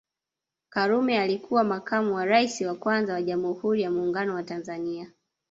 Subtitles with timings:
[0.69, 5.11] Karume alikuwa makamu wa rais wa kwanza wa Jamhuri ya Muungano wa Tanzania